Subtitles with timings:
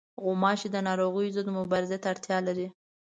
[0.23, 2.67] غوماشې د ناروغیو ضد مبارزې ته اړتیا لري.